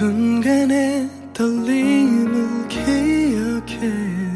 [0.00, 4.29] 순간의 떨림을 기억해.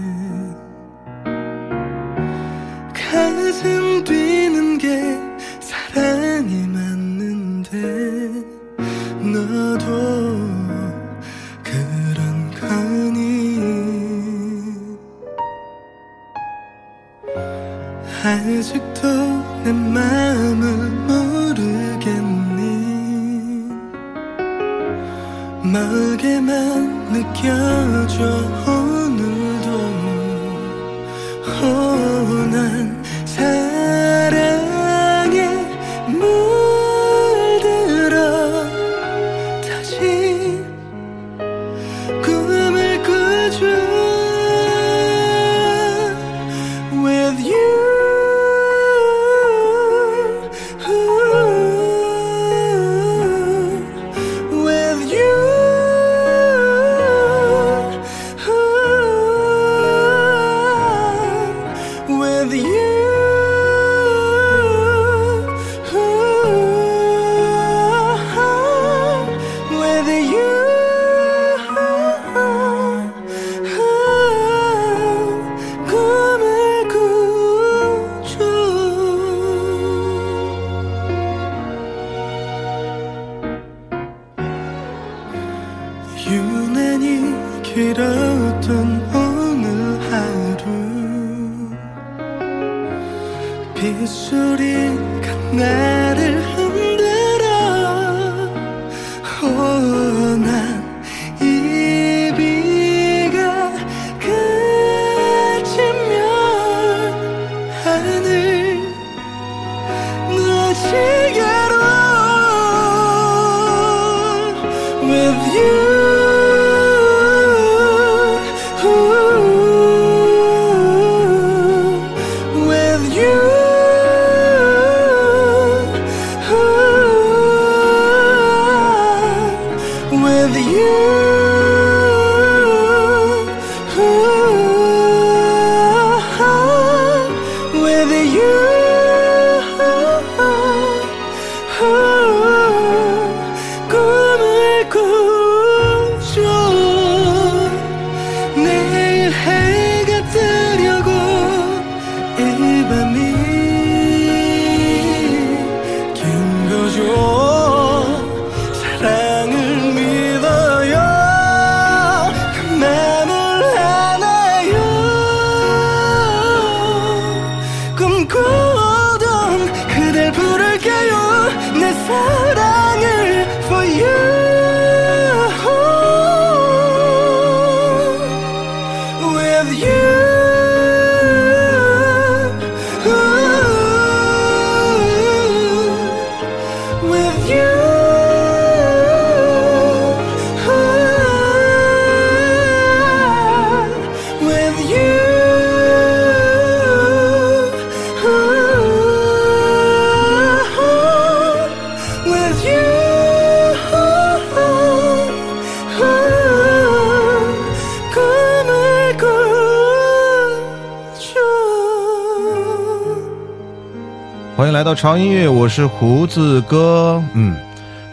[214.56, 217.20] 欢迎来到潮音乐，我是胡子哥。
[217.34, 217.56] 嗯，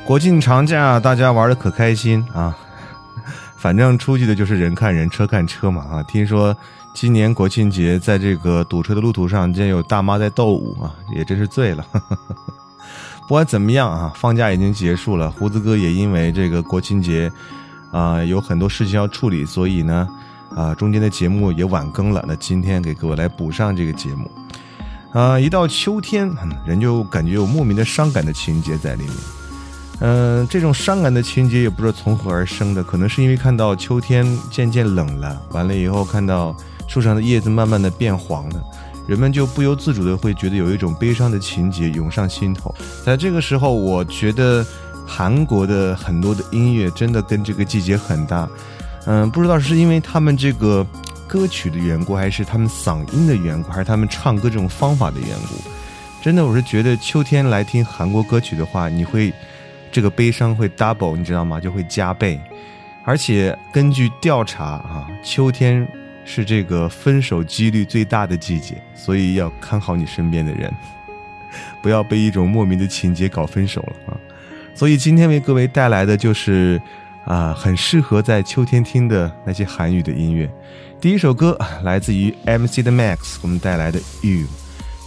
[0.03, 2.57] 国庆长假大家玩的可开心啊！
[3.55, 6.03] 反正出去的就是人看人，车看车嘛啊！
[6.03, 6.55] 听说
[6.95, 11.85] 今年国庆节在这个堵车的路途上，竟然有大妈在斗舞啊，也真是醉了。
[13.29, 17.31] 不管怎么样啊，放假已经结束了，胡子哥也因为这个国庆节
[17.91, 20.09] 啊有很多事情要处理，所以呢
[20.55, 22.25] 啊中间的节目也晚更了。
[22.27, 24.29] 那今天给各位来补上这个节目
[25.13, 26.31] 啊，一到秋天，
[26.65, 29.13] 人就感觉有莫名的伤感的情节在里面。
[29.99, 36.55] 嗯，这种伤感的情节也不知道从何而生的，可能是因为看到秋天渐渐冷了，完了以后看到
[36.87, 38.63] 树上的叶子慢慢的变黄了，
[39.05, 42.73] 人们就不由自主的会觉得有一种悲伤的情节涌上心头。
[43.05, 44.65] 在这个时候，我觉得
[45.05, 48.49] 韩国的很多的音乐真的跟这个季节很搭。
[49.05, 50.85] 嗯，不知道是因为他们这个
[51.31, 55.56] 歌曲的缘故，还是他们嗓音的缘故，还是他们唱歌这种方法的缘故。
[56.22, 59.31] 真的，我是觉得秋天来听韩国歌曲的话，你会。
[59.94, 61.60] 这个悲伤会 double，你知道吗？
[61.60, 62.39] 就会加倍，
[63.04, 65.86] 而且根据调查啊，秋天
[66.24, 70.74] 是这个分手几率最大的季节，所以要看好你身边的人，
[71.83, 74.18] 不要被一种莫名的情节搞分手了啊！
[74.74, 76.81] 所以今天为各位带来的就是
[77.25, 80.51] 啊，很适合在秋天听的那些韩语的音乐。
[81.00, 84.47] 第一首歌来自于 MC 的 Max，我们带来的 You。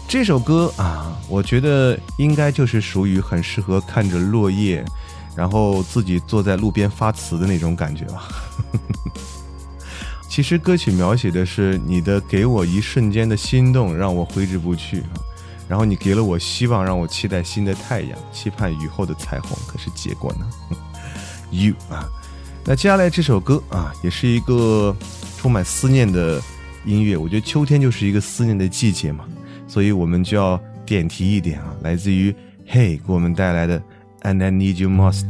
[0.07, 4.85] 这首歌啊，我觉得应该就是属于很适合看着落叶，
[5.35, 8.29] 然后自己坐在路边发词的那种感觉吧。
[10.29, 15.03] 其实歌曲描写的是你的给我一瞬间的心动，让我挥之不去。
[15.69, 19.57] 然后你给了我希望，让我期待新的太阳，期盼雨后的彩虹。
[19.67, 20.77] 可是结果呢
[21.55, 22.09] ？You 啊，
[22.65, 24.95] 那接下来这首歌啊，也是一个
[25.39, 26.43] 充满思念的
[26.85, 27.17] 音乐。
[27.17, 29.25] 我觉得秋天就是一个思念的季节嘛。
[29.69, 32.35] 所以我们就要点题一点啊，来自于
[32.69, 33.81] Hey 给我们带来的
[34.23, 35.27] And I Need You Most。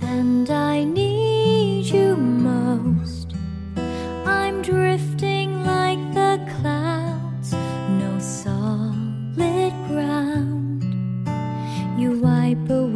[0.00, 3.34] And I need you most.
[4.24, 10.84] I'm drifting like the clouds, no solid ground.
[11.98, 12.87] You wipe away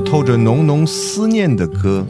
[0.00, 2.06] 透着浓浓思念的歌。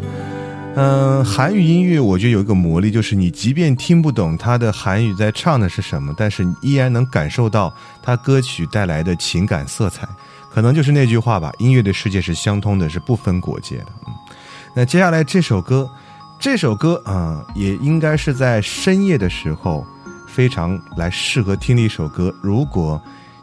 [0.76, 10.08] 嗯，韩语音乐我觉得有一个魔力，就是你即便听不懂他的韩语在唱的是什么，但是你依然能感受到他歌曲带来的情感色彩。
[10.52, 13.86] 可能就是那句话吧，音乐的世界是相通的，是不分国界的。
[14.06, 14.14] 嗯，
[14.74, 15.90] 那接下来这首歌，
[16.38, 19.84] 这首歌啊、也应该是在深夜的时候
[20.28, 22.32] 非常来适合听的一首歌。
[22.40, 23.00] 如果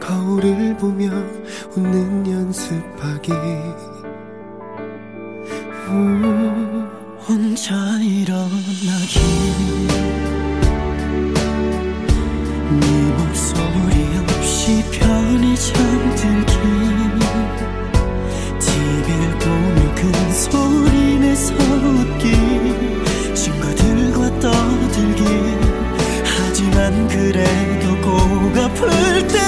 [0.00, 1.08] 거울을 보며
[1.74, 3.32] 웃는 연습하기.
[5.88, 6.88] 음,
[7.28, 9.20] 혼자 일어나기.
[12.80, 12.86] 네
[13.18, 16.54] 목소리 없이 편히 잠들기.
[18.58, 23.34] TV를 보며 큰 소리 내서 웃기.
[23.34, 25.24] 친구들과 떠들기.
[26.24, 29.45] 하지만 그래도 꼭 아플 때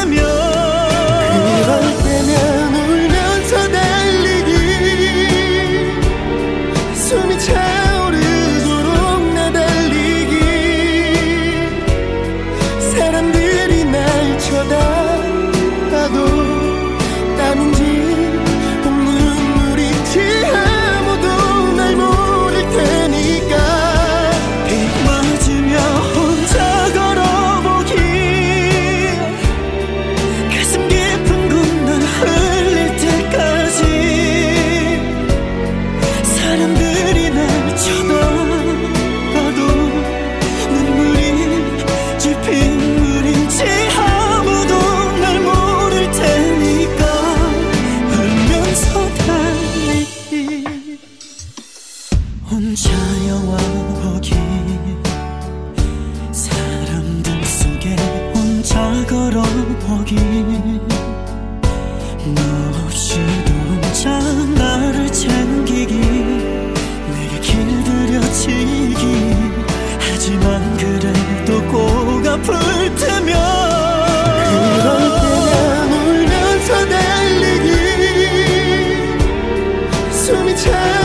[80.68, 80.97] change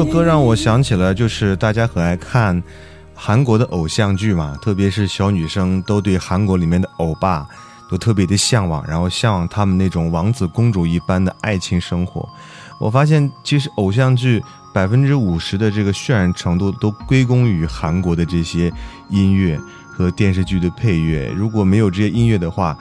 [0.00, 2.62] 首歌让我想起了，就是大家很爱看
[3.14, 7.46] 韩国的偶像剧嘛，特别是小女生都对韩国里面的欧巴
[7.90, 12.26] 都特别的向往，然后向往他们那种王子公主一般的爱情生活。
[12.78, 14.42] 我发现，其实偶像剧
[14.72, 18.72] 百分之五十的这个渲染程度都归功于韩国的这些
[19.10, 19.60] 音乐
[19.92, 21.30] 和电视剧的配乐。
[21.36, 22.74] 如果没有这些音乐的话，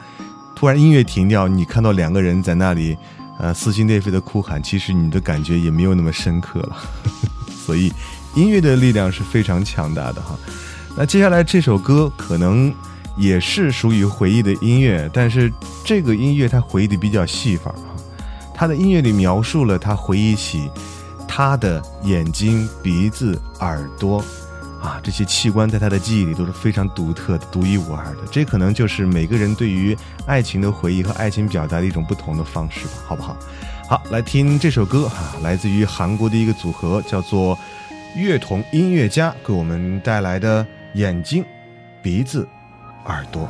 [0.55, 2.97] 突然音乐停掉，你看到两个人在那里，
[3.39, 6.77] 呃，撕心裂肺的哭喊，其实你的感觉也没有那么深刻了。
[7.65, 7.91] 所以，
[8.35, 10.37] 音乐的力量是非常强大的哈。
[10.97, 12.73] 那接下来这首歌可能
[13.17, 15.51] 也是属于回忆的音乐，但是
[15.85, 17.95] 这个音乐它回忆的比较细法啊。
[18.53, 20.69] 他的音乐里描述了他回忆起
[21.25, 24.21] 他的眼睛、鼻子、耳朵
[24.81, 28.21] 啊这些器官，在他的记忆里都是非常独特的、独一无二的。
[28.31, 33.37] 这可能就是每个人对于爱情的回忆和爱情表达的一种不同的方式吧，好不好？
[33.87, 37.57] 好，来听这首歌哈、来自于韩国的一个组合，叫做
[38.15, 41.43] 乐童音乐家，给我们带来的眼睛、
[42.01, 42.47] 鼻子、
[43.05, 43.49] 耳朵。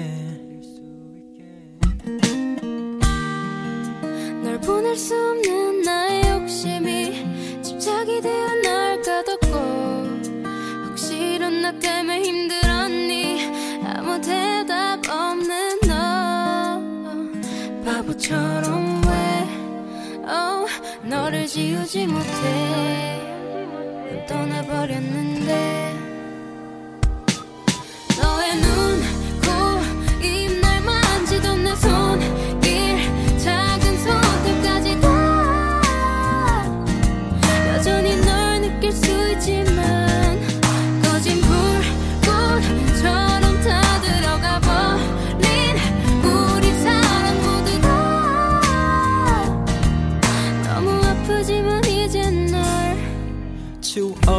[11.79, 13.81] 때문에 힘들었니.
[13.85, 16.81] 아무 대답 없는 너.
[17.85, 19.11] 바보처럼 왜?
[20.27, 20.65] Oh,
[21.03, 23.21] 너를 지우지 못해.
[24.09, 25.20] 넌 떠나버렸는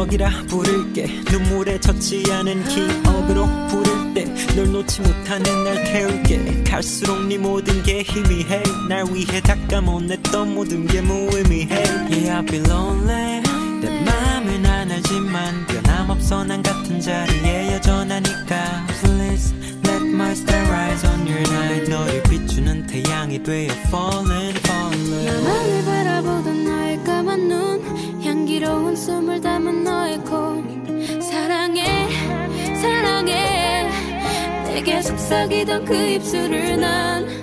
[0.03, 1.07] 추억이라 부를게.
[1.31, 6.63] 눈물에 젖지 않은 기억으로 부를 때 널 놓지 못하는 날 태울게.
[6.63, 8.63] 갈수록 네 모든 게 희미해.
[8.89, 11.83] 날 위해 닦아못냈던 모든 게 무의미해.
[12.09, 13.41] Yeah I've been lonely.
[13.81, 18.52] 내 맘을 난 알지만 변함없어 난 같은 자리에 여전하니까
[35.23, 37.42] 속삭이던 그 입술을 난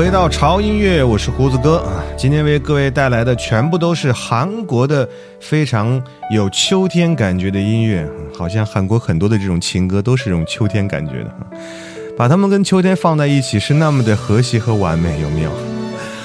[0.00, 2.02] 回到潮音乐，我是胡子哥啊。
[2.16, 5.06] 今天为各位带来的全部都是韩国的
[5.40, 11.30] 非常有秋天感觉的音乐，好像韩国很多的这种情歌都是这种秋天感觉的，
[12.16, 15.50] 把它们跟秋天放在一起是那么的和谐和完美，有没有？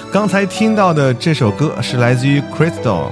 [0.10, 3.10] 刚才听到的这首歌是来自于 Crystal，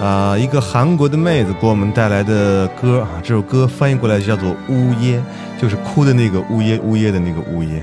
[0.00, 3.08] 啊、一个韩国的妹子给我们带来的歌啊。
[3.24, 5.20] 这首歌翻译过来叫做《呜咽》，
[5.60, 7.82] 就是哭的那个呜咽呜咽的那个呜咽。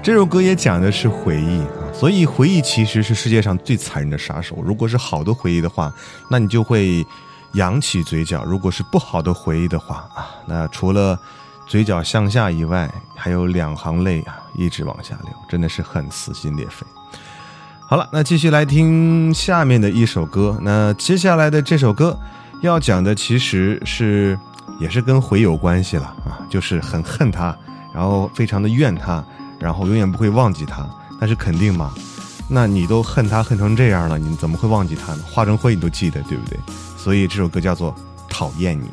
[0.00, 4.56] 这首歌也讲的是回忆啊，所以回忆其实是世界上最残忍的杀手。
[4.64, 5.92] 如果是好的回忆的话，
[6.30, 7.04] 那你就会
[7.52, 11.18] 扬起嘴角；如果是不好的回忆的话啊，那除了
[11.66, 16.86] 嘴角向下以外，还有两行泪啊，一直往下流，真的是很撕心裂肺。
[17.80, 20.58] 好了，那继续来听下面的一首歌。
[20.62, 22.18] 那接下来的这首歌
[22.62, 24.38] 要讲的其实是
[24.80, 27.54] 也是跟回有关系了啊，就是很恨他，
[27.92, 29.22] 然后非常的怨他，
[29.58, 30.88] 然后永远不会忘记他。
[31.20, 31.92] 但是肯定嘛，
[32.48, 35.22] 那你都恨他恨成这样了，你怎么会忘记他呢？
[35.24, 36.58] 化成灰你都记得，对不对？
[36.96, 37.92] 所以这首歌叫做
[38.28, 38.86] 《讨厌你》。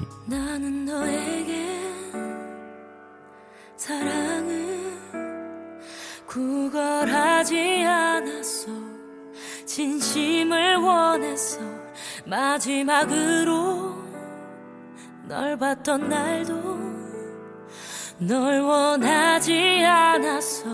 [18.17, 20.69] 널 원하지 않았어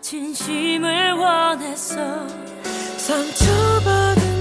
[0.00, 2.28] 진심을 원했어
[2.96, 4.33] 상처받은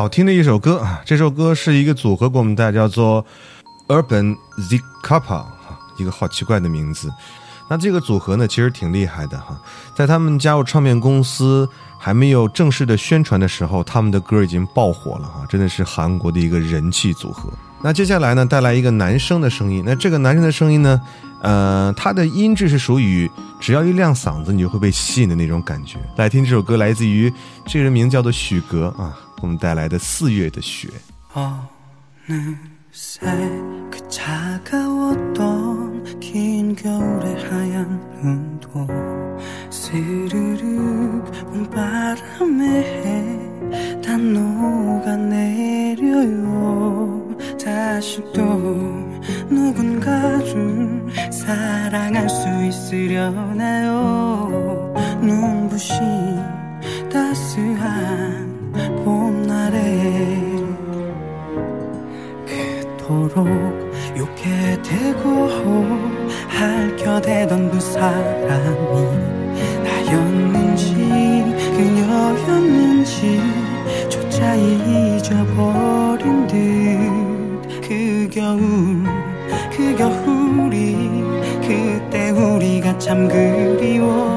[0.00, 1.02] 好听的一首歌啊！
[1.04, 3.22] 这首歌是一个组合给我们带，叫做
[3.86, 7.12] Urban Z Kappa，哈，一个好奇怪的名字。
[7.68, 9.60] 那这个组合呢，其实挺厉害的哈。
[9.94, 17.50] 在他们加入唱片公司还没有正式的宣传的时候，他们的歌已经爆火了哈，真的是韩国的一个人气组合。
[17.82, 19.82] 那接下来呢，带来一个男生的声音。
[19.84, 20.98] 那这个男生的声音呢，
[21.42, 25.98] 呃，他的音质是属于只要一亮嗓子，你就会被吸引的那种感觉。
[26.16, 27.30] 来听这首歌，来自于
[27.66, 30.87] 这个人名叫做许格啊，我们带来的《四月的雪》。
[32.27, 33.21] 어느새
[33.91, 35.35] 그 차가웠던
[36.19, 38.87] 긴 겨울의 하얀 눈도
[39.69, 42.81] 스르륵 봄바람에
[44.03, 45.35] 다 녹아내려요
[47.63, 48.41] 다시 또
[49.49, 53.93] 누군가를 사랑할 수 있으려나요
[55.21, 55.99] 눈부신
[57.11, 58.48] 따스한
[59.04, 59.76] 봄날에
[62.46, 63.48] 그토록
[64.16, 65.48] 욕해 대고
[66.48, 68.94] 핥혀대던 그 사람이
[69.82, 70.94] 나였는지
[71.76, 73.40] 그녀였는지
[74.08, 77.30] 조차 잊어버린 듯.
[77.82, 79.04] 그 겨울
[79.72, 80.96] 그 겨울이
[81.60, 84.29] 그때 우리가 참 그리워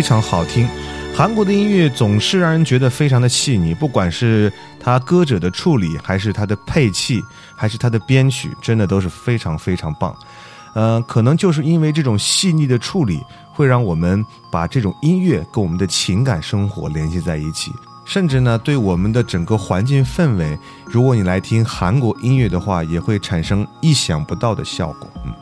[0.00, 0.66] 非常好听。
[1.14, 4.50] 韩国的音乐总是让人觉得非常的细腻，不管是
[4.82, 7.22] 他歌者的处理，还是他的配器，
[7.54, 10.16] 还是他的编曲，真的都是非常非常棒。
[10.72, 13.20] 呃，可能就是因为这种细腻的处理，
[13.52, 17.70] 会让我们把这种音乐跟我们的情感生活联系在一起，
[18.06, 25.10] 甚至呢，对我们的整个环境氛围，如果你来听韩国音乐的话，也会产生意想不到的效果。
[25.26, 25.34] 嗯。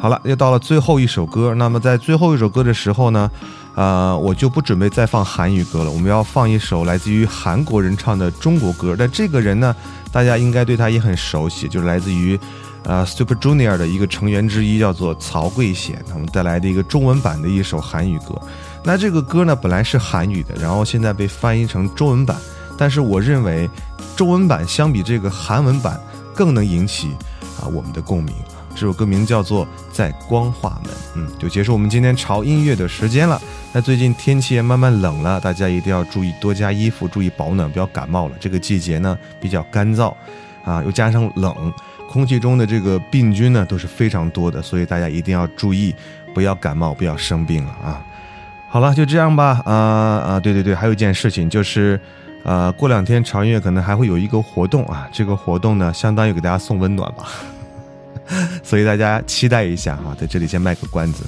[0.00, 1.52] 好了，又到了最后一首歌。
[1.54, 3.28] 那么在最后一首歌的时候呢，
[3.74, 8.94] 呃，我就不准备再放韩语歌了，我们要放一首来自于韩国人唱的中国歌。
[8.96, 9.74] 但这个人呢，
[10.12, 12.38] 大家应该对他也很熟悉，就是来自于
[12.84, 18.40] 呃 Super Junior 的一个成员之一，叫做曹贵贤，他们带来的一个中文版的一首韩语歌。
[18.84, 22.36] 那这个歌呢，本来是韩语的，然后现在被翻译成中文版。
[22.78, 23.68] 但是我认为，
[24.14, 26.00] 中文版相比这个韩文版
[26.32, 27.08] 更能引起
[27.60, 28.32] 啊我们的共鸣。
[28.78, 33.42] 这首歌名叫做《在光化门》，嗯，就结束我们今天潮音乐的时间了。
[33.72, 38.36] 那最近天气也慢慢冷了，大家一定要注意多加衣服，注意保暖，不要感冒了。
[38.38, 40.14] 这个季节呢比较干燥，
[40.64, 41.74] 啊，又加上冷，
[42.08, 45.92] 空气中的这个病菌呢都是非常多的，所以大家一定要注意，
[46.32, 48.00] 不要感冒，不要生病了啊。
[48.68, 49.60] 好了，就这样吧。
[49.64, 52.00] 啊、啊，对对对，还有一件事情就是，
[52.44, 57.24] 呃，过两天潮音乐可能还会有一个活动啊，这个活动呢相当于给大家送温暖吧。
[58.62, 61.24] 所以大家期待一下啊，在这里先卖个关子。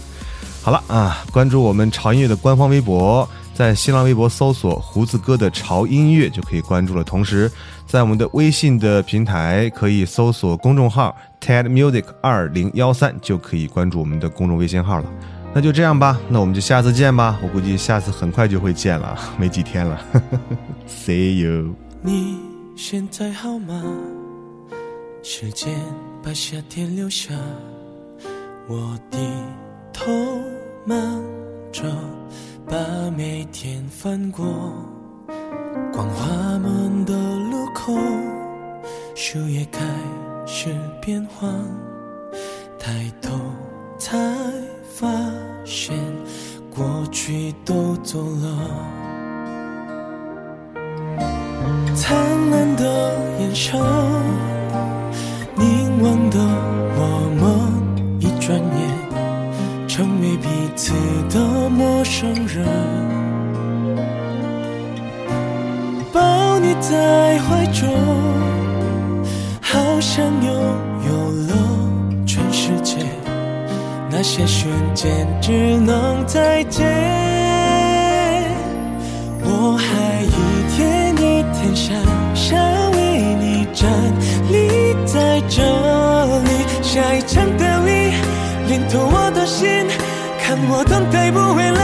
[0.62, 7.02] 好了啊，关注我们潮音乐的官方微博，在新浪微博搜索“胡子哥的潮音乐”就可以关注了。
[7.02, 7.50] 同时，
[7.86, 15.10] 在我们的微信的平台可以搜索公众号 “TED Music 二零幺三”，就可以关注我们的公众微信号了。
[15.54, 17.38] 那就这样吧，那我们就下次见吧。
[17.42, 19.98] 我估计下次很快就会见了，没几天了。
[20.86, 21.74] See you。
[22.02, 22.38] 你
[22.76, 23.82] 现在好吗？
[25.22, 25.74] 时间
[26.22, 27.32] 把夏天留下，
[28.68, 29.18] 我低
[29.92, 30.12] 头
[30.84, 31.22] 忙
[31.72, 31.82] 着
[32.66, 32.76] 把
[33.16, 34.44] 每天翻过
[35.90, 37.94] 光化门的路口，
[39.14, 39.80] 树叶开
[40.46, 40.68] 始
[41.00, 41.50] 变黄，
[42.78, 43.30] 抬头
[43.98, 44.18] 才
[44.94, 45.08] 发
[45.64, 45.96] 现
[46.70, 48.68] 过去都走了。
[51.94, 52.14] 灿
[52.50, 53.80] 烂的眼神，
[56.30, 56.38] 的
[56.96, 57.00] 我
[57.40, 57.44] 们，
[58.20, 60.92] 一转眼成为彼此
[61.28, 62.64] 的陌生人。
[66.12, 67.88] 抱你在怀中，
[69.60, 70.52] 好像拥
[71.08, 71.12] 有
[71.48, 71.52] 了
[72.26, 72.96] 全世界。
[74.10, 76.86] 那些瞬间只能再见。
[79.42, 80.28] 我还一
[80.76, 81.96] 天一天想
[82.34, 82.58] 想
[82.92, 83.88] 为你站
[84.50, 85.62] 立在这，
[86.92, 88.12] 下一场的雨
[88.66, 89.86] 连透我的心，
[90.42, 91.79] 看我等待不回来。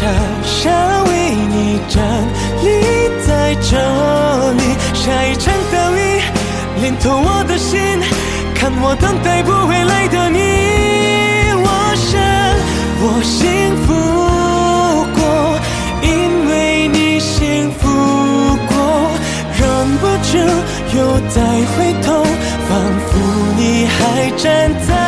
[0.00, 0.06] 傻
[0.42, 0.70] 傻
[1.02, 2.02] 为你站
[2.64, 2.66] 立
[3.26, 3.76] 在这
[4.52, 4.62] 里，
[4.94, 6.22] 下一场大雨
[6.80, 7.78] 淋透我的心，
[8.54, 10.38] 看我等待不回来的你。
[11.62, 12.18] 我想
[13.02, 13.92] 我幸福
[15.12, 15.20] 过，
[16.00, 16.08] 因
[16.48, 17.86] 为你幸福
[18.70, 18.72] 过，
[19.58, 19.60] 忍
[19.98, 20.32] 不住
[20.96, 20.98] 又
[21.28, 21.36] 再
[21.76, 22.24] 回头，
[22.66, 22.70] 仿
[23.04, 23.12] 佛
[23.58, 24.99] 你还站在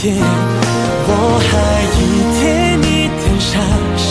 [0.00, 1.12] 天，我
[1.44, 1.52] 还
[2.00, 2.00] 一
[2.40, 2.40] 天
[2.80, 3.52] 一天傻
[3.98, 4.08] 傻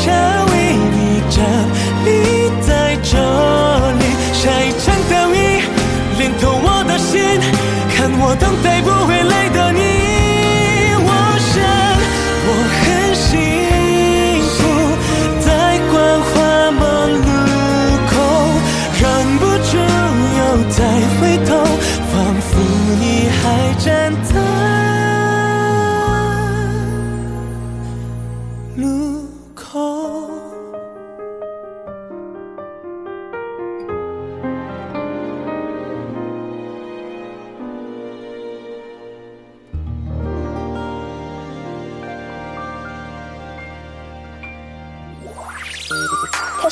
[0.51, 0.53] 为
[0.93, 1.35] 你站
[2.05, 2.07] 立
[2.61, 3.17] 在这
[3.97, 5.35] 里，下一场大雨
[6.19, 7.41] 淋透我的心，
[7.95, 9.18] 看我等待不回。